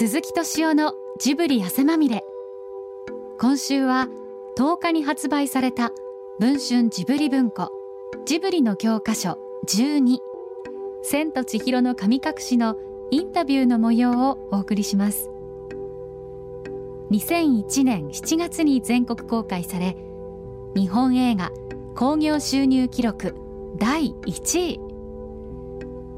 [0.00, 2.24] 鈴木敏夫のジブリ汗まみれ。
[3.40, 4.06] 今週は
[4.56, 5.90] 10日に発売された
[6.38, 7.72] 文春ジブリ文庫
[8.24, 10.18] ジブリの教科書12
[11.02, 12.76] 千と千尋の神隠しの
[13.10, 15.30] インタビューの模様をお送りします。
[17.10, 19.96] 2001年7月に全国公開され
[20.76, 21.50] 日本映画
[21.96, 23.34] 興行収入記録
[23.78, 24.80] 第1位。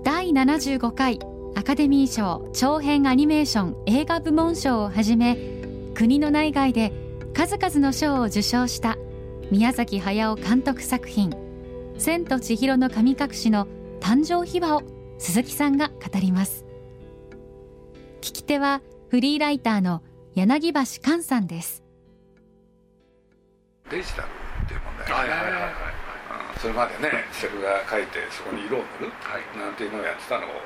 [0.04, 1.18] 第75回
[1.54, 5.36] アカデミー賞長編アニメーション映画部門賞をはじめ
[5.94, 6.92] 国の内外で
[7.34, 8.96] 数々の賞を受賞した
[9.50, 11.32] 宮崎駿監督作品
[11.98, 13.66] 「千と千尋の神隠し」の
[14.00, 14.82] 誕生秘話を
[15.18, 16.64] 鈴木さんが語ります。
[18.20, 20.02] 聞き手はフリーライターの
[20.34, 21.82] 柳橋寛さんです。
[23.90, 24.26] デジタル
[24.64, 25.08] っていう問題。
[25.08, 25.89] がね、はいはいはいはい
[26.60, 30.60] それまでねセルが書いてそこに色を塗る、はい、なんていうのをやってたのを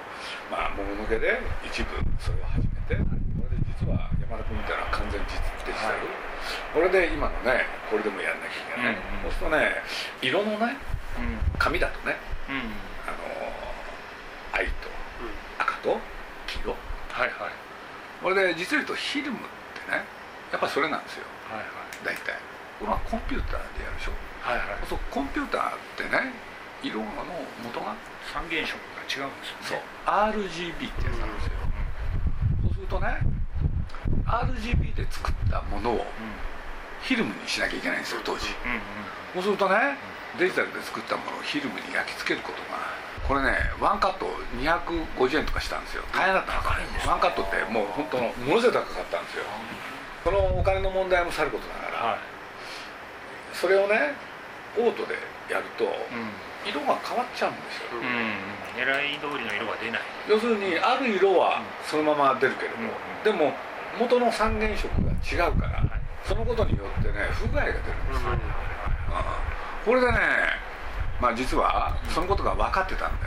[0.50, 6.10] まあもののけで一部それを始めてこれで実は山田君みたいな完全実デジタル、
[6.74, 9.70] これで今のねこれでもやんなきゃいけない、うんうん、そうするとね
[10.18, 10.74] 色のね
[11.62, 12.18] 紙だとね、
[12.50, 12.74] うん、
[13.06, 13.22] あの
[14.58, 14.90] 藍と
[15.62, 15.94] 赤と
[16.50, 16.74] 黄色、
[17.14, 17.54] はいはい。
[18.18, 19.40] これで実を言うとフィルムっ
[19.78, 20.02] てね
[20.50, 22.34] やっぱそれなんですよ、はいはい、大体。
[22.82, 26.32] これはコンピューターでやるでしょはいはい、そうコンピューターってね
[26.84, 27.06] 色の
[27.64, 27.96] 元が
[28.28, 29.80] 三原色が違うんですよね。
[29.80, 29.80] そう。
[30.04, 31.52] RGB ってやつなんですよ、
[32.62, 33.24] うん、そうするとね
[34.26, 36.04] RGB で作ったものを
[37.00, 39.96] フィルムにしなきゃいけないんですよ当時、うんうん、そうするとね
[40.38, 42.76] デジタルで作ったものをフィルムに焼き付けることが
[43.24, 44.28] これねワンカット
[44.60, 46.04] 250円とかしたんですよ。
[46.12, 49.44] 大変だったんですワンカットってもう本当のものすごい高かったんですよ。
[50.24, 52.18] そのお金の問題もさることながら、はい、
[53.52, 54.12] それをね
[54.76, 55.14] オートで
[55.48, 55.84] やると、
[56.66, 60.00] 色が変わっちゃうんですよ、うん、狙い通りの色が出ない。
[60.28, 62.90] 要するにある色はそのまま出るけれども、
[63.22, 63.52] でも
[63.98, 65.84] 元の三原色が違うから、
[66.24, 67.86] そのことによってね不具合が出るんで
[68.18, 68.38] すよ、うん、
[69.84, 70.18] これでね
[71.20, 73.26] まあ実はそのことが分かってたんで、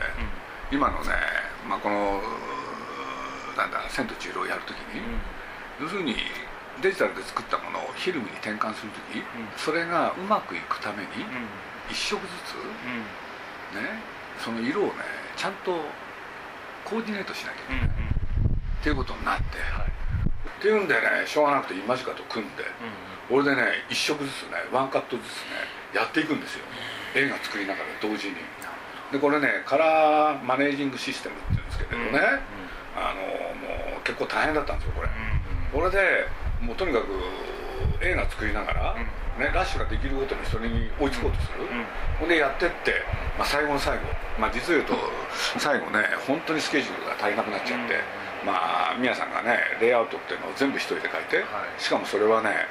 [0.70, 1.10] 今のね、
[1.68, 2.20] まあ、この
[3.56, 5.00] なんだ「千と千尋」をやるときに、
[5.80, 6.16] 要するに
[6.82, 9.24] デジタルで作ったものをフィルムに転換する時、うん、
[9.56, 11.08] それがうまくいくために、
[11.90, 12.54] 一色ずつ、
[13.74, 14.02] ね
[14.38, 14.92] その色をね
[15.36, 15.74] ちゃんと
[16.84, 17.90] コーディネートしなきゃいけない、っ
[18.82, 22.62] ていうことになって、はい、っていうんでねしょうがなくて今近と組んで、
[23.30, 26.64] 俺でね一色ずつねワンカットずつねやっていくんですよ、
[27.16, 28.36] 映画作りながら同時に。
[29.10, 32.20] でこれねカラーマネージングシステムっていうんですけれどね、
[32.94, 33.20] あの
[33.58, 35.08] もう結構大変だったんですよこれ、
[35.72, 36.26] これで
[36.60, 37.06] もうとにかく
[38.04, 38.94] 映画作りながら、
[39.38, 41.66] ね、ラッシュができるごとにそれに追いつこうとする、
[42.18, 43.02] ほんでやってって、
[43.38, 44.02] まあ、最後の最後、
[44.38, 44.94] まあ、実を言うと
[45.58, 48.00] 最後ね本当にスケジュールが足りなくなっちゃって、
[48.44, 51.44] まあ宮さんがねレイアウトっていうのを全部一人で書いて、
[51.78, 52.66] しかもそれはね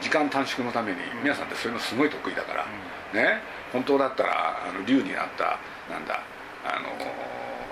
[0.00, 2.66] 時間短縮のために皆さんってそういうのすごい得意だから、
[3.12, 3.60] ね。
[3.72, 5.58] 本当だったらあの竜になった
[5.88, 6.20] なんだ
[6.64, 6.90] あの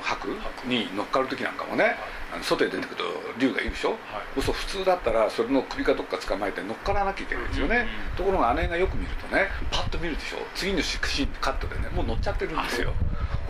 [0.08, 0.28] 白
[0.66, 1.96] に乗っかる時なんかもね
[2.42, 3.04] 外へ出てくると
[3.38, 3.96] 竜がいるでしょ、は
[4.36, 10.38] い、そう普通だったらそれの首かどっか捕まえて乗っからなきゃいけないんですよね、うん、ところが姉がよく見るとねパッと見るでしょ？
[10.54, 12.92] 次のシーンカットでねもう乗っちゃってるんですよ。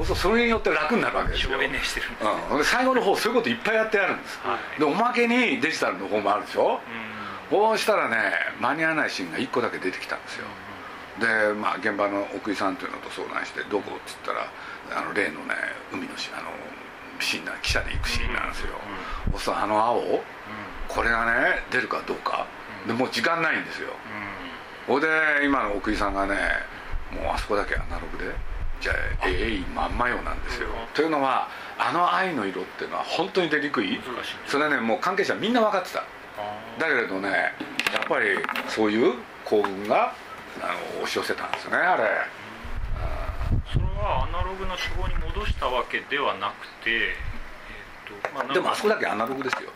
[0.05, 0.17] そう。
[0.17, 1.73] それによって楽になるわけですよ、ね、うん、
[2.59, 6.81] で最後の方そういうこといっぱいやってあるんです、はい、でおまけにデジタルの方もあるでしょ、
[7.51, 8.17] うん、こうしたらね
[8.61, 10.47] 間に合わないシーンが1個だけ出てきたんですよ、
[11.19, 14.47] でまあ現場の奥井さんというのと相談して「どこ?」っつったら
[14.93, 15.55] あの例のね
[15.93, 16.51] 海のあの
[17.21, 18.69] シーンな記者で行くシーンなんですよ、
[19.33, 20.21] うん、そうあの青、うん、
[20.89, 22.47] これがね出るかどうか、
[22.87, 23.89] でもう時間ないんですよ、
[24.87, 25.09] ほ、いで
[25.45, 26.37] 今の奥井さんがね
[27.13, 28.33] もうあそこだけアナログで
[28.81, 31.49] じゃあええまんまよなんですよ、というのは
[31.79, 33.99] あの愛の色っていうのは本当に出にくい？
[34.47, 36.05] それはねもう関係者みんな分かってた。
[36.79, 38.27] だけれどねやっぱり
[38.69, 40.15] そういう幸運が
[40.63, 42.05] あの押し寄せたんですよねあれ。
[43.73, 49.71] それはアナログの手法に戻したわけではなくて、えーとまあ、でもあそこだけアナログですよ。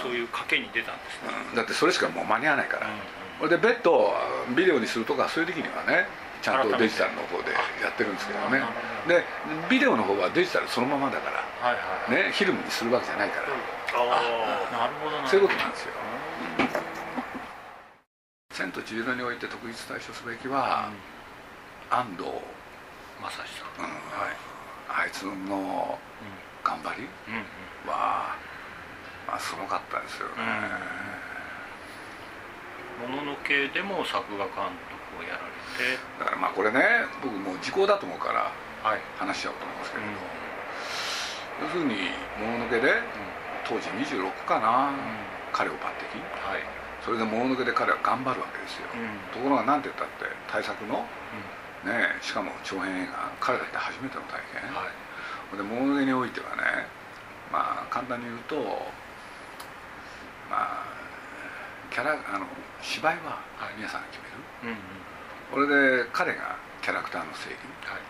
[0.00, 4.08] そういう賭けに出たんですね、うん、だってそれしかもう間に合わないから、うんうん、で別途
[4.56, 6.08] ビデオにするとかそういう時にはね
[6.40, 8.64] ちゃんとデジタルの方でやってるんですけどね。
[9.06, 9.22] で
[9.68, 13.52] ビデオの方はデジタルそのままだから、はいはい、ね、フィルムにするわけじゃないから、あ
[14.72, 15.92] あなるほどそういうことなんですよ
[18.56, 20.88] 「千と千尋」において特筆対処すべきは、
[21.90, 22.30] 安藤
[23.22, 24.34] 正志さん、うんはい、
[24.90, 25.98] あいつの
[26.64, 27.06] 頑張り
[27.86, 28.34] は、
[29.26, 30.42] まあ、すごかったですよね、
[33.08, 35.98] もののけでも作画監督をやられて。
[36.18, 36.82] だからまあこれね
[37.22, 38.52] 僕もう時効だと思うから
[39.18, 40.10] 話しちゃおうと思いますけれど、
[41.62, 41.94] 要するに
[42.42, 43.02] もののけで、
[43.64, 44.96] 当時26かな、うん。
[45.52, 45.86] 彼を抜擢。
[45.86, 46.62] はい。
[47.04, 49.18] それでもののけで彼は頑張るわけですよ、うん。
[49.32, 51.06] ところが何て言ったって大作の
[51.84, 55.56] ねしかも長編映画彼だって初めての体験、はい。
[55.56, 56.86] でもののけにおいてはね
[57.50, 58.56] まあ簡単に言うと
[60.48, 60.84] まあ
[61.90, 62.46] キャラあの
[62.80, 63.76] 芝居ははい。
[63.76, 64.22] 皆さんが決
[64.62, 65.66] める、うんうん。
[65.68, 67.56] これで彼がキャラクターの整理。
[67.86, 68.00] はい。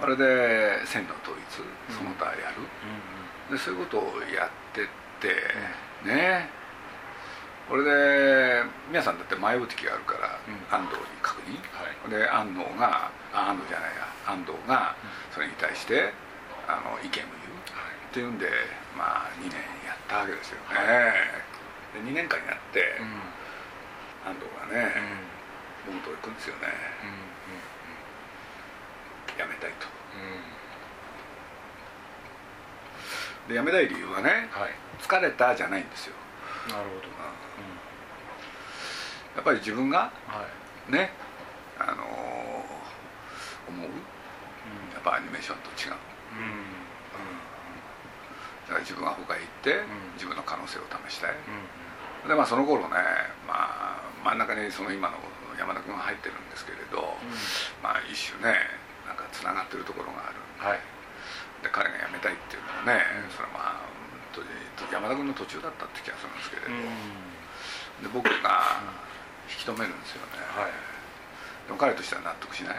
[0.00, 1.60] これで線の統一
[1.92, 4.86] その他やる、うんでそういうことをやってっ
[5.20, 5.34] て、
[6.08, 6.48] ね。
[7.68, 10.54] これで皆さんだって前置きがあるから、うん。
[10.72, 11.69] 安藤に確認、はい
[12.10, 14.94] で安藤があ安藤じゃないや安藤が
[15.32, 16.12] それに対して
[16.66, 17.40] あの意見を言う。
[18.10, 18.50] っていうんで
[18.98, 19.54] まあ2年
[19.86, 20.74] やったわけですよね、
[21.94, 23.06] で2年間やって、うん。
[24.26, 24.90] 安藤がね、
[25.86, 25.94] うん。
[26.02, 26.66] 僕と行くんですよね。
[29.38, 29.86] 辞めたいと。
[33.48, 34.74] で辞めたい理由はねはい。
[35.00, 36.14] 疲れたじゃないんですよ。
[36.68, 37.02] なるほど。
[39.36, 40.44] やっぱり自分がは
[40.88, 40.92] い。
[40.92, 41.12] ね
[41.80, 43.88] あのー思う？
[44.92, 45.96] やっぱアニメーションと違う。
[45.96, 46.64] うん。
[48.68, 49.88] だから自分は他へ行ってん。
[50.14, 51.34] 自分の可能性を試したい。
[52.24, 52.28] うん。
[52.28, 53.00] でまあその頃ね
[53.48, 55.16] まあ真ん中にその今の
[55.56, 57.16] 山田君が入ってるんですけれど
[57.82, 58.60] まあ一種ね
[59.08, 60.80] なんかつながってるところがあるはい。
[61.64, 63.88] で彼が辞めたいっていうのはねそれはまあ
[64.92, 66.72] 山田君の途中だったって気がするんですけれど。
[68.00, 68.80] で僕が
[69.48, 70.40] 引き止めるんですよね。
[70.56, 70.72] はい
[71.70, 72.74] でも彼としては納得しない？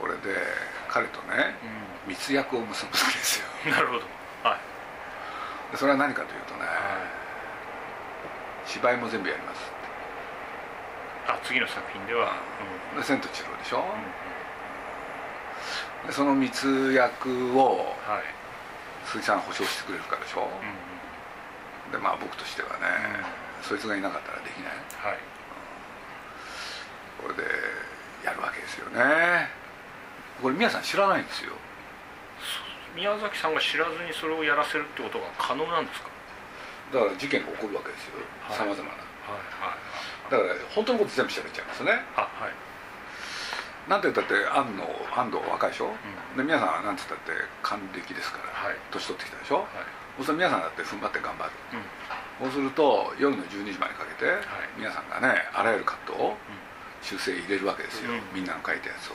[0.00, 0.40] 俺で
[0.88, 1.54] 彼とね
[2.08, 3.46] 密約を結ぶわけですよ。
[3.70, 4.06] なるほど。
[4.48, 5.72] はい。
[5.72, 6.60] でそれは何かというとね
[8.64, 9.60] 芝居も全部やります
[11.28, 12.32] あ次の作品では。
[12.96, 13.78] で「千と千尋」でしょ？
[13.78, 13.86] うんう
[16.04, 18.22] んでその密約をはい。
[19.06, 20.48] 鈴木さん保証してくれるからでしょ？
[21.86, 22.74] うんでまあ僕としてはね
[23.62, 24.72] そいつがいなかったらできない。
[25.12, 25.18] はい
[27.22, 27.42] これで
[28.24, 29.48] やるわけですよね。
[30.42, 31.52] これ皆さん知らないんですよ。
[32.94, 36.08] 宮崎さんが知らずにそれをやらせるってことが可能なんですか？
[36.92, 38.22] だから事件が起こるわけですよ。
[38.46, 38.58] はい。
[38.58, 39.78] さまざまなはいはい
[40.30, 41.92] だから本当のこと全部喋っちゃいますね。
[42.16, 42.54] あはい。
[43.90, 46.36] なんて言ったって安野安藤若いでしょ、ん。
[46.38, 48.78] で皆さんはなんて言ったって還暦ですから、はい。
[48.90, 49.66] 年取ってきたでしょ、はい。
[50.16, 51.50] そうすると皆さんだって踏ん張って頑張る。
[52.40, 52.50] うん。
[52.50, 54.28] そうすると夜の12時までかけて、い。
[54.78, 56.36] 皆さんがねあらゆるカットを
[57.04, 58.20] 修正入れるわけですよ、うん。
[58.34, 59.14] みんなの書いたやつを。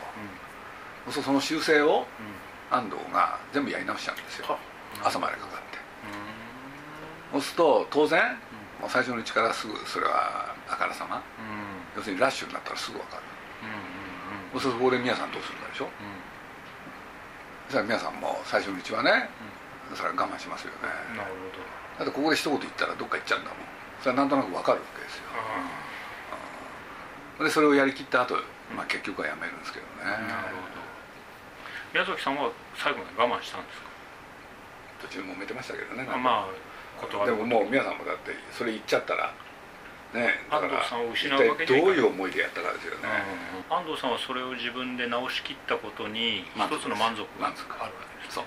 [1.05, 1.13] うん。
[1.13, 2.77] そうその修正をうん。
[2.77, 4.57] 安藤が全部やり直しちゃうんですよ。
[5.03, 5.77] 朝までかかって。
[7.33, 8.37] うそうすると当然、
[8.79, 11.21] もう最初のうちからすぐそれはあからさま。
[11.97, 13.23] 要するにラッシュになったらすぐ分かる。
[14.53, 15.89] うんそうするとここで皆さんどうするかでしょ？
[17.67, 19.29] そしたら皆さんも最初のうちはね
[19.93, 20.89] それは我慢しますよね。
[21.17, 22.05] なるほど。
[22.05, 23.59] だってここで一言言ったらどっか行っちゃうんだもん。
[24.01, 25.23] それはなんとなく分かるわけですよ
[27.45, 28.35] でそれをやりきった後、
[28.75, 29.91] まあ結局はやめるんですけどね。
[30.03, 30.23] なる
[30.55, 30.79] ほど。
[31.93, 33.89] 宮崎さんは最後まで我慢したんですか？
[35.01, 36.05] 途中揉めてましたけどね。
[36.11, 36.49] あまあ
[37.25, 39.33] でももう皆さんもだってそれ言っちゃったら
[40.13, 43.07] ねだから安藤さんを失一体どういう思いでやったかですよね、
[43.69, 47.63] 安藤さんはそれを自分で直しきったことに一つの満足があるわ
[48.19, 48.43] けですそう。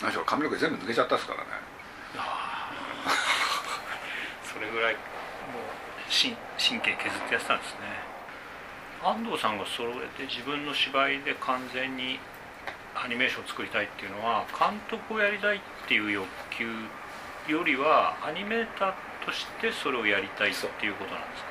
[0.00, 1.48] 何しろ髪の毛全部抜けちゃったですからね。
[4.46, 5.02] それぐらいもう
[6.10, 7.86] 神神経削ってやってたんですね。
[9.02, 12.18] 安藤さんがそれで自分の芝居で完全に
[12.94, 16.66] アニメーションを作りたいっていうのは監督をやりたいっていう欲求
[17.48, 21.48] よりはアニメーターとしてそれをやりたいっていうことなんですか？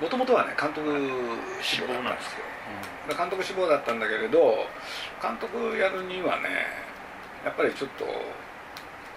[0.00, 0.88] もともとはね監督
[1.60, 2.40] 志望だったんですよ。
[3.08, 4.64] で監督志望だったんだけれど
[5.20, 6.48] 監督やるにはね
[7.44, 8.06] やっぱりちょっと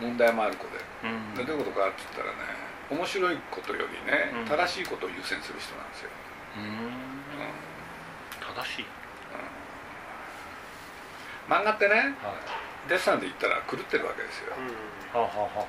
[0.02, 0.82] 問題もある子で。
[1.06, 1.36] うん。
[1.38, 4.46] でどういうことかって言ったらね面白いことよりね、うん。
[4.46, 6.10] 正しいことを優先する人なんですよ、
[6.58, 6.92] うん。
[8.56, 8.86] 正しい。
[11.50, 12.14] 漫画ってねはい。
[12.90, 14.54] デッサンで言ったら狂ってるわけですよ、
[15.14, 15.66] はあはあはあは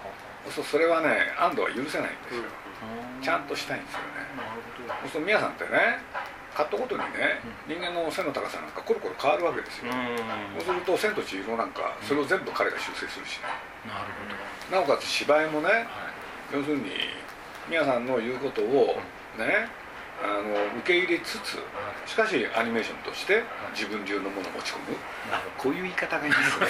[0.52, 4.36] そうそれはね安藤は許せないんですよ、あちゃんとしたいんですよね。
[4.36, 4.92] なるほど。
[5.00, 6.04] そうすると宮さんってね
[6.52, 10.16] カットごとにね、人間の背の高さなんかコロコロ変わるわけですよ、うん。
[10.64, 13.48] そうすると「千と千尋」なんかそれを全部彼が修正するしね。
[13.88, 14.12] なる
[14.72, 15.84] なおかつ芝居もねほどはい
[16.52, 16.90] 要するに
[17.68, 19.00] 宮さんの言うことを
[19.38, 19.68] ね
[20.22, 21.58] あの受け入れつつ
[22.06, 23.42] しかしアニメーションとして
[23.74, 24.96] 自分流のものを持ち込む。
[25.30, 25.70] なるほど。
[25.70, 26.64] こういう言い方がいいですね。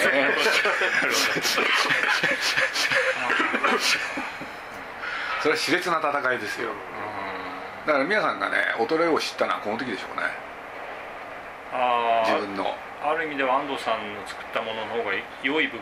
[5.43, 6.71] それは熾烈な戦いですよ。
[7.87, 10.23] だから宮さんがね衰えを知ったのはこの時でしょうね。
[11.73, 12.75] ああ自分の。
[13.05, 15.15] ある意味では安藤さんの作ったものの方が
[15.45, 15.81] 良い部分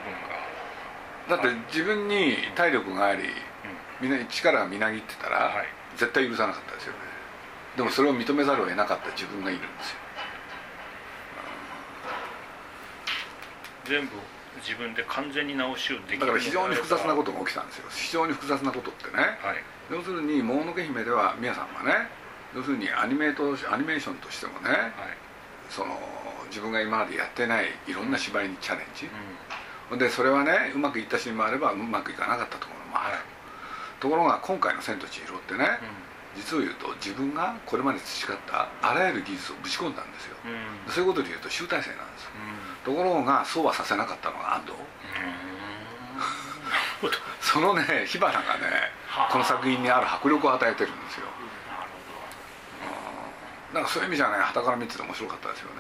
[1.29, 1.37] が。
[1.37, 3.31] だって自分に体力があり、
[4.01, 5.67] 力がみなぎってたら、はい。
[5.97, 6.99] 絶対許さなかったですよね。
[7.77, 9.99] でもそれを認めざるを得なかった自分がいるんですよ。
[13.85, 14.13] 全部
[14.63, 17.85] 自分で完全に直しをできるだから非常に複雑なこととが起きたんですよ。
[17.91, 19.23] 非常に複雑なことってね。
[19.43, 19.63] はい。
[19.91, 22.09] 要するに「もののけ姫」では宮さんはね
[22.55, 24.93] 要するにアニメートアニメーションとしてもねはい。
[25.69, 25.99] その
[26.49, 29.09] 自分が今までやってないいろんな芝居にチャレンジ。
[29.91, 33.34] う、でそれはねうまくいったシーンもあればうまくいかなかったところもある、はい
[34.05, 35.79] ところが今回の「千と千尋」ってね、ん。
[36.37, 40.51] 実を言うと自分がこれまで培ったあらゆる技術をぶち込んだんですよ、うん。
[40.51, 40.59] うん
[40.93, 42.29] そういうことで言うと集大成なんです
[42.85, 42.95] うん。
[42.95, 44.75] ところがそうはさせなかったのが安藤。
[47.41, 48.45] そのね火花がね
[49.09, 49.33] はあ。
[49.33, 51.27] この作品にある迫力を与えてるんですよ。
[51.33, 51.89] なる
[53.73, 55.77] だからそういう意味じゃねはたから見てて面白かったですよね。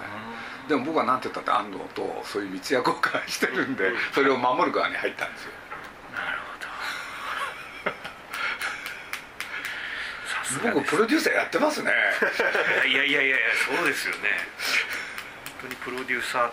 [0.66, 5.52] でも僕はなんて言ったって安藤とそういう密約を交わしてるんでそれを守る側に入ったんですよ
[6.14, 6.68] なるほど
[10.44, 10.84] さすがです。
[10.84, 11.90] 僕プロデューサーやってますね。
[12.86, 14.20] いやいやいやいやそうですよね。
[15.60, 16.52] 本当にプロデューサーっ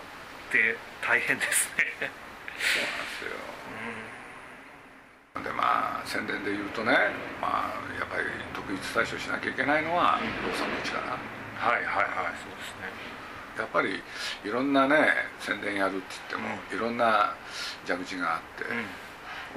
[0.50, 1.84] て大変ですね。
[2.00, 3.52] そうなんですよ。
[5.44, 6.92] でまあ宣伝で言うとね
[7.40, 11.84] まあやっぱり特筆対処しなきゃいけないのはローソンの力はいはいはい。
[11.84, 13.12] そうですね。
[13.58, 14.02] やっぱり
[14.44, 17.34] いろんなね宣伝やるって言っても、いろんな
[17.86, 18.64] 蛇口があって、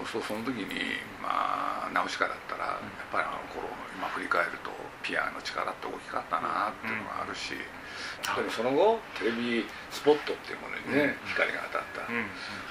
[0.03, 4.69] そうその時にまあナウシカだったら、やっぱりあの頃今振り返ると
[5.01, 12.17] ピアの力って大きかったなっていうのがあるし、でもその後テレビスポットっていうものにね、光が当たった、うん。
[12.17, 12.27] うん。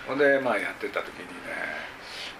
[0.08, 1.54] ほんでまあやってた時にね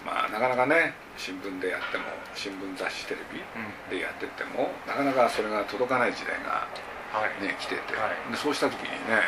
[0.04, 3.40] まあなかなかね新聞でやっても新聞雑誌テレビ
[3.88, 6.68] でやってってもなかなかそれが届かない時代が
[7.14, 7.42] はい。
[7.42, 8.32] ね来てて、はい。
[8.32, 9.22] でそうした時にね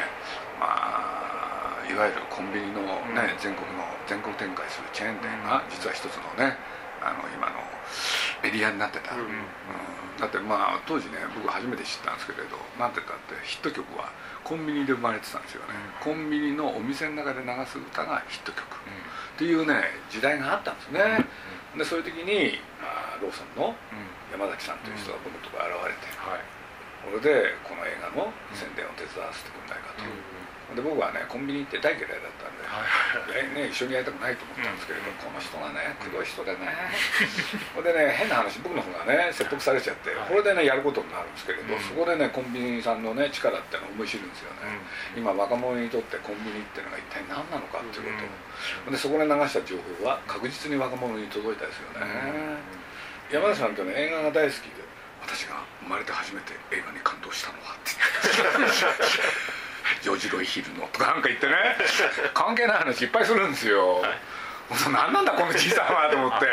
[0.60, 2.82] まあいわゆるコンビニの
[3.14, 3.38] ね、うん。
[3.38, 6.56] 全国の全国展開するチェーン店が実は一つのね
[7.02, 7.60] あの今の
[8.42, 9.20] エリアになってた、うん。
[9.20, 9.28] うん。
[10.18, 14.08] だってまあ当時ね僕初めて知ったんですけれどなんて言ったってヒット曲は
[14.42, 18.78] コンビニで生まれてたんですよね、コンビニのお店の中で流す歌がヒット曲、っ
[19.36, 21.26] ていうね時代があったんですね、
[21.74, 23.74] でそういう時に、まあ、ローソンの
[24.30, 26.46] 山崎さんという人が僕のところに現れて、はい。
[27.10, 30.06] これでこの映画の宣伝を手伝わせてくれないかと、
[30.74, 32.82] で僕はねコンビニって大嫌いだったんで、は
[33.38, 36.74] いね、一緒にやりたくないと思ったんですけれど、この人がねくどい人でね。
[37.70, 41.80] これでね変な話僕の方がね説得されちゃって、これでねやることになるんですけれど、うん。
[41.80, 44.82] そこでねコンビニさんのね力ってのを思い知るんですよね、
[45.14, 52.10] 今若者にとってコンビニっていうのが一体何なのかっていうこと、でそこで流した情報は確実に若者に届いたですよね、
[53.30, 54.82] 山田さんとね映画が大好きで
[55.22, 57.94] 私が生まれて初めて映画に感動したのはって
[60.06, 61.54] ジョージ・ロイヒルのとかなんか言ってね。
[62.32, 64.04] 関係ない話いっぱいするんですよ、
[64.92, 66.46] 何なんだこのじいさんはと思って。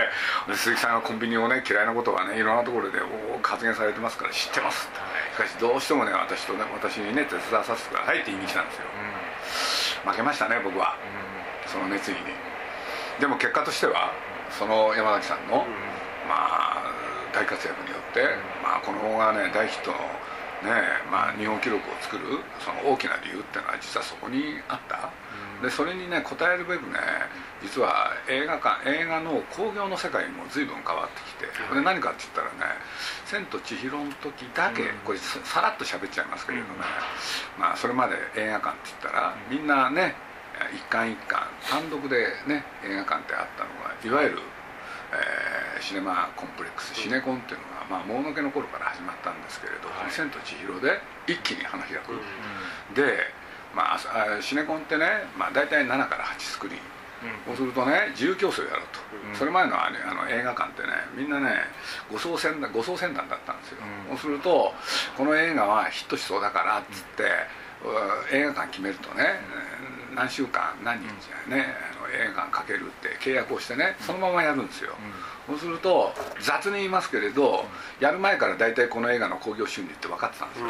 [0.48, 4.90] で鈴木さんがコンビニをね嫌いなことはねいろんなところでお発言されてますから知ってます
[5.36, 8.86] しかしどうしてもね私とね私にね手伝わさせてくださいって言いに来たんですよ。
[10.06, 10.98] 負けましたね僕は。
[11.68, 12.20] その熱意に。
[13.20, 14.14] でも結果としては
[14.50, 15.68] その山崎さんの、
[16.28, 16.92] まあ
[17.34, 18.22] 大活躍によって、
[18.62, 19.98] まあ、この方がね大ヒットの
[20.64, 20.72] ね
[21.12, 22.24] まあ、日本記録を作る
[22.64, 25.12] その大きな理由っていうのは実はそこにあった、
[25.62, 27.00] でそれにね応えるべくね
[27.62, 32.80] 実は映画館映画の興行の世界も随分変わってきて、で何かって言ったらね
[33.28, 36.70] 「千と千尋」の時だけ、これささらっと喋っちゃいますけれどね、
[37.60, 40.16] まあ、それまで映画館って言ったらみんなね
[40.72, 44.40] 一館一館単独でね映画館ってあったのがいわゆる、
[45.14, 52.16] えーシネマコンプレックスシネコンっていうのがまあもののけの頃から始まったんですけれど「千と千尋」で一気に花開く、
[52.96, 53.20] で、
[53.76, 54.00] まあ
[54.40, 56.82] あ、シネコンってね、まあ、大体7から8スクリーン。
[57.48, 59.00] そうするとね自由競争やろうと、
[59.38, 61.56] それ前のあの映画館ってねみんなね
[62.12, 63.78] 護送船団護送船団だったんですよ、
[64.10, 64.74] そうすると
[65.18, 67.24] この映画はヒットしそうだからっつって、
[67.84, 68.38] うん。
[68.38, 69.40] 映画館決めるとね
[70.12, 71.08] うん何週間何日
[71.48, 71.74] ね、
[72.14, 74.92] 映画館かけるって契約をしてねそのままやるんですよ、
[75.48, 77.66] そうすると雑に言いますけれど、
[78.00, 80.68] やる前から大体この映画の興行収入って分かってたんですよ、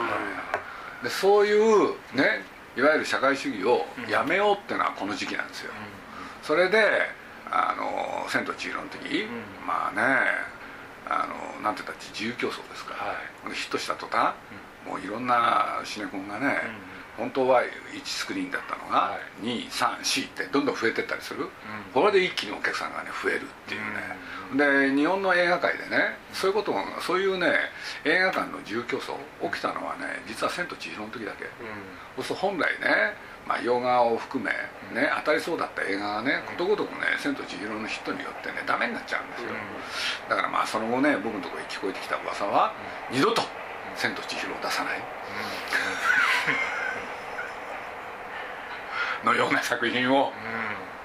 [1.04, 2.44] でそういうね
[2.76, 5.72] いわゆる社会主義をやめようっていうのはこの時期なんですよ、
[6.42, 7.10] それで
[7.52, 9.28] 「あの千と千尋」の時、
[9.66, 10.54] まあね
[11.06, 12.96] あのなんて言ったって自由競争ですか。
[13.44, 14.34] ら、でヒットした途端、
[14.88, 16.62] もういろんなシネコンがね、
[17.18, 17.68] 本当は1
[18.06, 19.46] スクリーンだったのが、はい。
[19.70, 21.50] 234ってどんどん増えてったりする、ん。
[21.94, 27.54] これで一気にお客さんがね増えるっていうね、で日本の映画界でねそういうことがそういうね
[28.06, 29.14] 映画館の自由競争
[29.50, 31.46] 起きたのはね実は「千と千尋」の時だけ、
[32.16, 33.14] そうすると本来ね、
[33.48, 34.52] まあ、洋画を含め、
[35.00, 39.50] ね、当たりそうだった映画がねことごとくね「千と千尋」のヒットによってねダメになっちゃうんですよ、
[40.30, 42.74] だからまあその後ね僕のところに聞こえてきた噂は、
[43.12, 43.42] 二度と
[43.98, 45.02] 「千と千尋」を出さない、
[49.24, 50.32] のような作品を、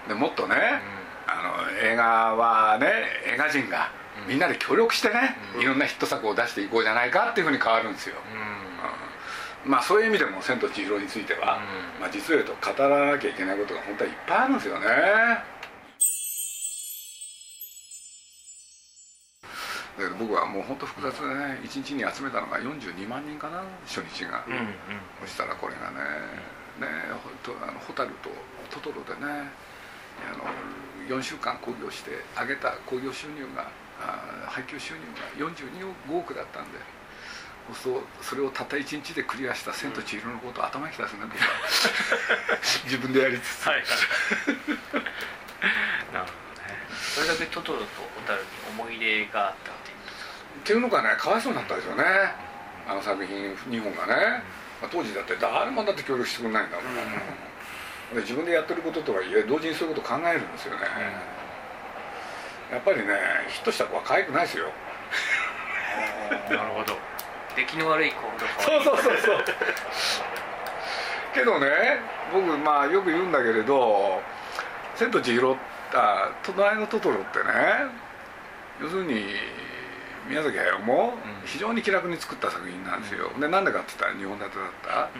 [0.06, 0.80] でもっとね、
[1.26, 2.88] あの映画はね
[3.26, 3.90] 映画人が
[4.26, 8.16] みんなで協力してね、いろんなヒット作を出していこうじゃないかっていうふうに変わるんですよ、
[9.64, 9.70] うん。
[9.70, 11.60] まあそういう意味でも「千と千尋」については、
[12.00, 14.86] まあ、実を言うと語らなきゃいけないことが本当はいっぱいあるんですよね。
[19.98, 24.44] だけど僕はもう本当複雑でね1日に集めたのが42万人かな初日が、
[25.20, 25.98] そしたらこれがね
[27.48, 28.28] とあのホタルと
[28.68, 29.48] トトロでね
[30.28, 30.44] あの
[31.08, 36.78] 4週間興行して上げた興行収入があ配給収入が42億だったんで
[37.72, 41.46] そうそれをたった1日でクリアした「千と千尋」のことを頭にきたですね僕は
[42.84, 43.84] 自分でやりつつ、はいはい。
[46.12, 46.78] なるほどね。
[46.96, 47.90] それだけトトロとホ
[48.26, 50.00] タルに思い入れがあったっていうっ
[50.64, 52.04] ていうのがねかわいそうになったですよね。
[52.88, 54.42] あの作品2本がね、
[54.80, 60.80] まあ当時だって誰もだって協力してくれないんだもん、で自分でやってることとはいえ同時にそういうことを考えるんですよね、
[62.70, 63.04] やっぱりね
[63.48, 64.66] ヒットした子は可愛くないですよ。
[66.50, 66.96] なるほど。
[67.56, 68.46] 出来の悪い子ほど
[68.84, 69.44] そうそうそうそう。
[71.34, 71.66] けどね
[72.32, 74.20] 僕まあよく言うんだけれど
[74.96, 75.56] 「千と千尋」
[75.94, 77.44] あ「隣のトトロ」ってね
[78.80, 79.34] 要するに
[80.28, 85.10] 宮崎駿も非常に気楽に作った作品なんですよ、でなんでかって言ったら2本立てだった、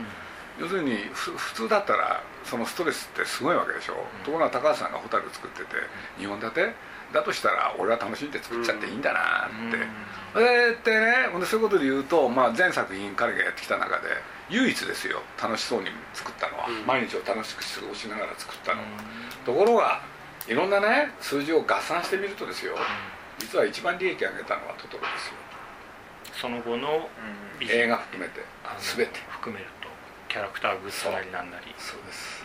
[0.60, 5.64] 要するにふ普通だったらそのストレスってすごいわけでしょ、ところが高橋さんが「蛍」作ってて
[6.18, 6.74] 2本立て？
[7.10, 9.78] だとしたら俺は楽しんで作っちゃっていいんだなって、
[10.34, 14.08] それってねほんでそういうことで言うと、まあ、全作品彼がやってきた中で
[14.50, 15.22] 唯一ですよ。
[15.42, 18.82] 楽しそうに作ったのは、毎日を楽しく過ごしながら作ったの、
[19.46, 20.02] ところが
[20.46, 22.76] いろんなね数字を合算してみるとですよ、
[23.38, 25.34] 実は一番利益を上げたのはトトロですよ。
[26.32, 27.08] その後の
[27.58, 28.42] ビジ映画含めて。
[28.96, 29.20] 全て。
[29.30, 29.88] 含めると
[30.28, 31.74] キャラクターグッズなりなんなり。
[31.78, 32.02] そう。
[32.06, 32.44] です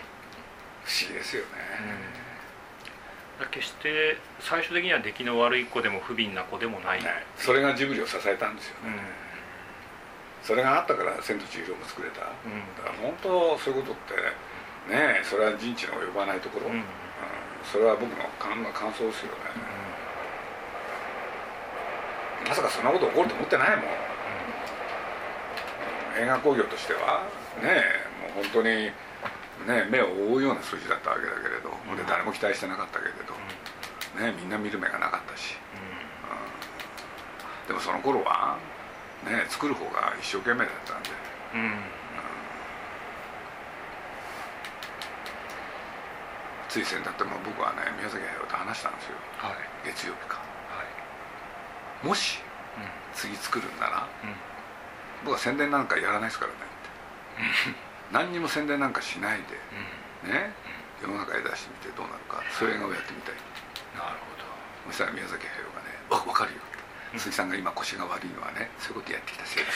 [0.84, 1.48] 不思議ですよね、
[3.52, 9.00] 決して最終的には出来の悪い子でも不憫な子でもない、ねそれがジブリを支えたんですよね、
[10.44, 12.76] それがあったから「千と千尋」も作れた、うん。
[12.76, 14.18] だから本当そういうことっ
[14.92, 16.74] てねそれは人知の及ばないところ、うん。
[16.76, 16.84] うん。
[17.64, 19.40] それは僕の感感想ですよね、
[22.54, 23.86] まさかそんなこと起こると思ってないもん、
[26.22, 27.26] 映画興行としては
[27.58, 27.82] ね
[28.22, 28.94] もう本当に
[29.66, 33.34] ね目を覆うような数字だったわけだけれど、で誰も期待してなかったけれど、
[34.22, 35.58] ねみんな見る目がなかったし、
[37.66, 38.60] でもその頃は
[39.26, 41.10] ね作る方が一生懸命だったんで。
[41.56, 41.62] うん。
[41.62, 41.74] うん
[46.70, 49.18] つい先だってもう僕はね宮崎駿と話したんですよ。
[49.38, 49.90] はい。
[49.90, 50.38] 月曜日か。
[50.38, 50.86] は
[52.04, 52.06] い。
[52.06, 52.43] もし
[53.16, 54.08] 次作るんなら
[55.24, 56.62] 僕は宣伝なんかやらないですからねっ
[57.72, 57.78] て。
[58.12, 59.40] 何にも宣伝なんかしない
[60.24, 60.52] でね。
[61.02, 62.44] 世の中へ出してみてどうなるか。
[62.58, 63.36] そういう映画をやってみたい。
[63.96, 64.18] なる
[64.88, 66.60] そしたら宮崎駿がね「わ分かるよ」
[67.16, 69.72] 鈴木さんが今腰が悪いのはねそういうことやってきたせいだ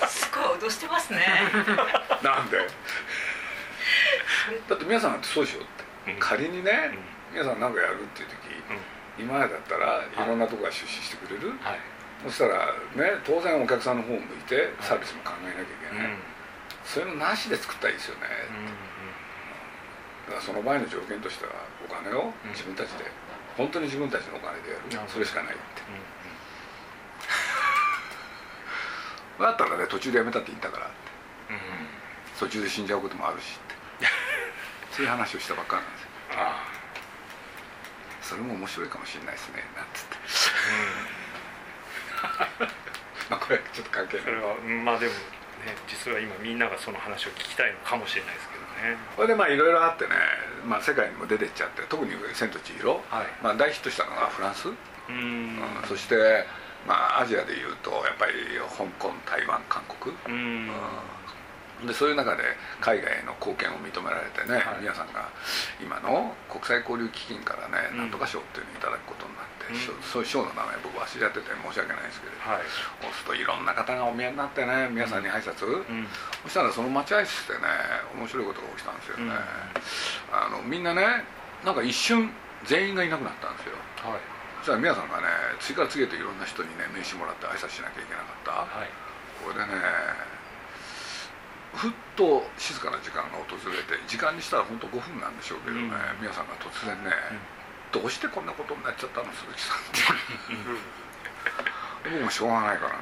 [0.00, 1.24] かすごい脅してますね。
[2.22, 2.58] らなんで？
[4.68, 6.12] だって皆さんだってそうでしょって。
[6.12, 6.18] うん。
[6.18, 6.98] 仮にね
[7.32, 8.36] 皆さん何かやるっていう時
[9.18, 10.06] 今までだったらい。
[10.28, 11.78] ろんなとこが出資してくれる、はい。
[12.24, 16.10] そしたらね当然お客さんの方を向いてサービスも考えなきゃいけない、
[16.84, 18.22] そういうのなしで作ったらいいですよね、
[20.26, 21.52] だからその場合の条件としては
[21.84, 22.50] お金をうん。
[22.52, 23.04] 自分たちで、
[23.56, 25.62] 本当に自分たちのお金でやる、それしかないって。
[29.42, 30.94] だったらね途中でやめたっていいんだからって。
[32.38, 33.74] 途中で死んじゃうこともあるしって。
[34.94, 36.08] そういう話をしたばっかりなんですよ。
[36.10, 36.11] あ
[38.32, 40.16] それも面白いかもしれないですねなんつって。
[43.28, 44.24] まあこれはちょっと関係ない。
[44.24, 48.96] それはまあでもね実は今みんながその話を聞きたいのかもしれないですけどね。
[49.16, 50.16] これでまあいろいろあってね、
[50.64, 53.26] まあ、世界にも出てっちゃって特に「千と千尋」はい。
[53.42, 54.76] まあ、大ヒットしたのがフランス、うん。
[55.12, 55.18] う
[55.84, 56.46] んそして、
[56.86, 58.32] まあ、アジアでいうとやっぱり
[58.78, 60.32] 香港台湾韓国、うん。
[60.32, 60.70] うん
[61.86, 62.42] でそういう中で
[62.80, 64.82] 海外への貢献を認められてね、はい。
[64.82, 65.28] 皆さんが
[65.82, 67.98] 今の国際交流基金からね、うん。
[67.98, 69.80] なんとか賞っていうのをいただくことになって、うん。
[69.80, 72.62] 賞そういう賞の名前僕忘れちゃってて申し訳ないですけど、はい。
[73.02, 76.06] そうするといろんな方がお見えになってね皆さんに挨拶、うん。
[76.44, 77.66] そしたらその待合室でね
[78.14, 79.34] 面白いことが起きたんですよね、
[80.30, 81.24] あのみんなね
[81.64, 82.30] なんか一瞬
[82.64, 83.74] 全員がいなくなったんですよ。
[84.06, 84.20] はい。
[84.62, 85.26] そしたら皆さんがね
[85.58, 88.90] 次から次へといろんな人にね名刺もらって挨拶しなきゃいけなかった、はい。
[89.42, 89.74] これでね
[91.72, 95.92] ふっと静かな時間が訪れて時間にしたら本当5分なんでしょうけどね、うん。
[96.20, 97.10] 皆さんが突然ね、
[97.90, 100.00] どうしてこんなことになっちゃったの鈴木さんって
[102.04, 102.98] 僕もしょうがないからね、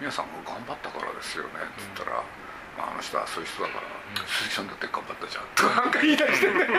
[0.00, 2.22] 皆さんも頑張ったからですよねって言ったら、
[2.76, 3.86] まあ、あの人はそういう人だから、
[4.28, 5.44] 鈴木さんだって頑張ったじゃん。
[5.56, 6.68] とかなんか言い出してね。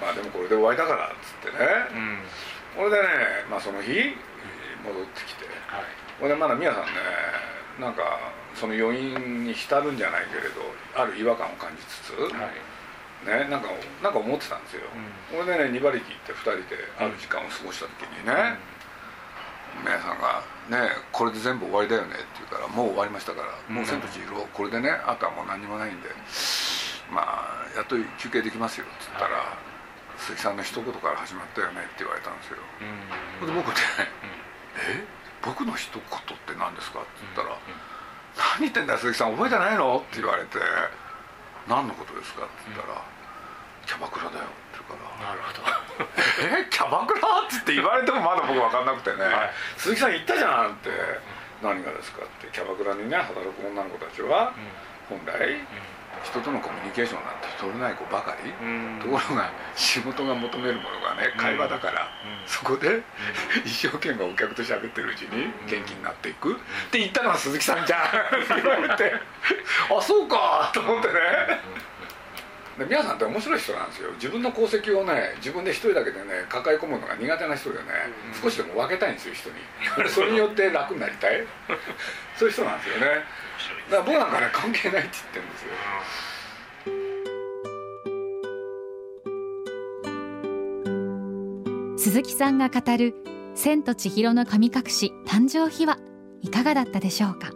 [0.00, 2.22] まあでもこれで終わりだからっつってね、うん。
[2.76, 3.08] これでね、
[3.50, 4.16] まあ、その日
[4.84, 5.46] 戻ってきて。
[5.66, 5.84] はい。
[6.20, 6.92] これでまだ皆さんね
[7.80, 8.18] なんか
[8.54, 10.62] その余韻に浸るんじゃないけれど
[10.94, 12.32] ある違和感を感じつつ、はい。
[13.24, 13.68] ね、なんか
[14.02, 14.82] なんか思ってたんですよ、
[15.32, 18.60] これでね2馬力行って2人である時間を過ごした時にね、
[19.82, 26.08] 皆さんが「ねこれで全部終わりだよね」って言うから「もう終わりましたから、もう千と千尋これでねあとはもう何にもないんで
[27.10, 29.58] まあやっと休憩できますよ」って言ったら、
[30.18, 32.58] 鈴木さんの一言から始まったよね」って言われたんですよ。
[33.40, 33.74] それで僕ね
[34.78, 35.04] 「え？
[35.46, 37.56] 僕の一言って何ですか?」って言ったら
[38.58, 40.58] 「何言ってんだよ鈴木さん覚えてないの?」って言われて
[41.68, 43.00] 「何のことですか?」って言ったら
[43.86, 45.62] 「キャバクラだよ」って言うからなるほど
[46.60, 46.66] 「え？
[46.70, 49.52] キャバクラ?」って言って言われてもまだ僕分かんなくてね「はい。
[49.76, 50.90] 鈴木さん言ったじゃん」って
[51.62, 52.48] 「何がですか?」って。
[52.52, 54.52] キャバクラにね働く女の子たちは
[55.08, 55.56] 本来
[56.26, 58.98] 人とのコミュニケーションなんて取れない子ばかり、うん。
[59.00, 62.08] ところが仕事が求めるものがね会話だから、
[62.46, 63.02] そこで
[63.64, 66.52] 一生懸命お客と喋ってるうちに元気になっていく。
[66.52, 66.56] っ
[66.90, 68.00] て言ったのは鈴木さんじゃん。
[68.00, 68.02] っ
[68.46, 68.54] て。
[68.56, 69.12] 言われて
[69.96, 70.70] あそうか。
[70.74, 71.14] と思ってね
[72.78, 74.10] で皆さんって面白い人なんですよ。
[74.12, 77.84] 自分の功績をね自分で一人だけでね抱え込むのが苦手な人でね、
[78.42, 79.56] 少しでも分けたいんですよ人に。
[80.10, 81.46] それによって楽になりたい。
[82.36, 83.06] そういう人なんですよね。
[83.90, 85.68] だから僕なんかね関係ないって言ってるんですよ。
[91.98, 93.14] 鈴木さんが語る
[93.56, 95.98] 「千と千尋の神隠し」誕生秘話
[96.42, 97.50] いかがだったでしょうか?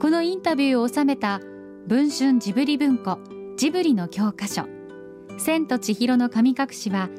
[0.00, 1.40] このインタビューを収めた
[1.86, 3.18] 文春ジブリ文庫
[3.60, 4.64] ジブリの教科書
[5.36, 7.10] 「千と千尋の神隠し」は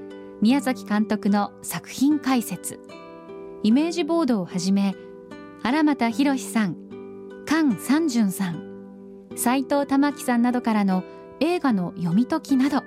[0.41, 2.79] 宮崎監督の作品解説。
[3.61, 4.95] イメージボードをはじめ
[5.61, 6.75] 荒俣博さん
[7.45, 11.03] 菅三淳さん斉藤玉樹さんなどからの
[11.41, 12.81] 映画の読み解きなど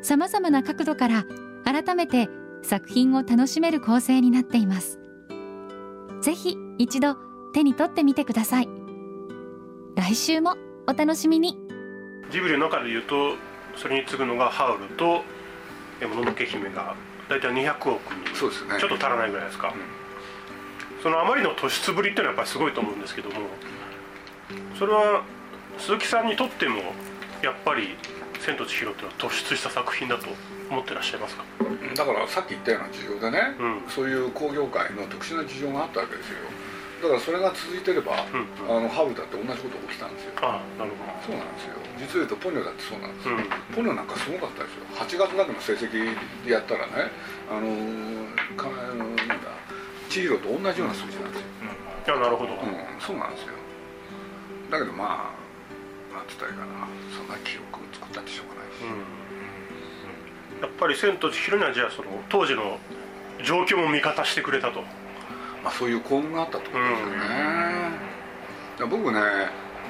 [0.00, 1.26] さまざまな角度から
[1.66, 2.30] 改めて
[2.62, 4.98] 作品を楽しめる構成になっています。
[6.22, 7.14] ぜひ一度
[7.52, 8.70] 手に取ってみてください。
[9.96, 10.54] 来週も
[10.88, 11.59] お楽しみに。
[12.30, 13.36] ジブリの中で言うと
[13.76, 15.24] それに次ぐのが「ハウル」と
[16.08, 16.94] 「もののけ姫」が
[17.28, 19.72] 大体200億にちょっと足らないぐらいですか、
[21.02, 23.36] そのあまりの突出ぶりっていうのはやっぱりすごいと思うんですけども
[24.78, 25.22] それは
[25.78, 26.94] 鈴木さんにとっても
[27.42, 27.96] やっぱり
[28.40, 30.26] 「千と千尋」っていうのは突出した作品だと
[30.70, 31.44] 思ってらっしゃいますか？
[31.94, 33.82] だからさっき言ったような事情でね、うん。
[33.88, 36.36] そういう工業界の特殊な事情があったわけですよ
[37.00, 40.32] だからそれが続いてれば、うんあのハウルだって同じこと起きたんですよ。
[40.42, 41.80] ああなるほそうなんですよ。
[41.96, 43.44] 実を言うとポニョだってそうなんですよ、うん。
[43.74, 44.84] ポニョなんかすごかったですよ。
[44.94, 47.12] 8月だけの成績でやったらね
[47.48, 49.48] あのーかあのーなんだ
[50.08, 51.46] 千尋と同じような数字なんですよ、
[52.06, 53.54] どいやなるほど、うん、そうなんですよ。
[54.70, 56.84] だけどまあなんて言ったらいいかな。
[57.16, 58.82] そんな記録を作ったってしょうがないし、
[60.60, 62.78] やっぱり「千と千尋」にはじゃあその当時の
[63.42, 64.84] 状況も味方してくれたと
[65.62, 67.18] まあ、そういう幸運があったってことですよね、
[68.78, 69.20] だから僕ね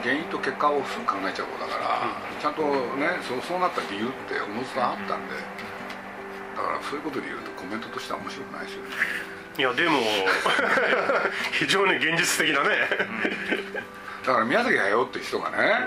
[0.02, 2.62] 原因と結果をすぐ考えちゃう方だから、ちゃんと
[2.96, 5.34] ねそうそうなった理由っておのずとあったんで
[6.56, 8.90] だからそういうことで言うとコメントとしては面白くないですよね。
[9.58, 9.98] いやでも
[11.52, 12.88] 非常に現実的なね、
[14.24, 15.86] だから宮崎駿って人がね、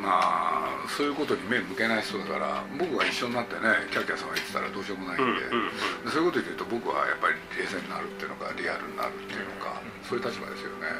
[0.00, 10.90] まあそういうことに目向けない人だから僕が一緒になってねキャッキャさんが言ってたらどうしようもないんで,、そういうことで言うと僕はやっぱり冷静になるっていうのかリアルになるっていうのか、そういう立場ですよね。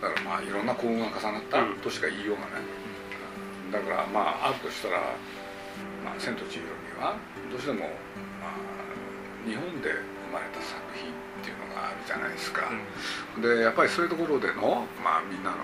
[0.00, 2.64] だからまあいろんな幸運が重なったとしか言いようがない、
[3.72, 5.00] だからまああるとしたら
[6.04, 7.16] 「まあ、千と千尋」には
[7.50, 7.80] どうしても、
[8.40, 9.92] まあ、日本で
[10.28, 12.70] 生まれた作品っていうのがあるじゃないですか、
[13.40, 15.56] でやっぱりそういうところでの、まあ、みんなの、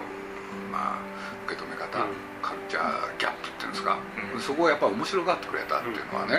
[0.72, 1.11] まあ、
[1.46, 2.12] 受け止め方、うん。
[2.42, 3.98] カルチャーギャップっていうんですか、
[4.40, 6.38] そこをやっぱり面白がってくれたっていうのはね、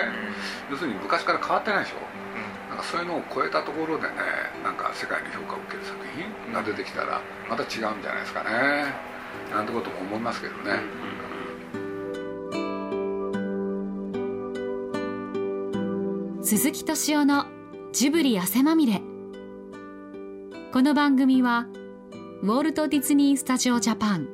[0.70, 1.96] 要するに昔から変わってないでしょ、
[2.68, 4.14] なんかそういうのを超えたところでね
[4.62, 5.96] なんか世界に評価を受ける作
[6.44, 7.70] 品が出てきたらまた違うん
[8.02, 8.94] じゃないですかね。
[9.50, 10.80] なんてことも思いますけどね、
[16.42, 17.46] 鈴木敏夫の
[17.92, 19.00] ジブリ汗まみれ。
[20.72, 21.66] この番組は
[22.42, 24.33] ウォルト・ディズニー・スタジオ・ジャパン